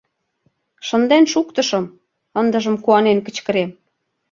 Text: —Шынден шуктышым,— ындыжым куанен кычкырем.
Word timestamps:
—Шынден 0.87 1.23
шуктышым,— 1.31 1.85
ындыжым 2.39 2.75
куанен 2.83 3.19
кычкырем. 3.25 3.69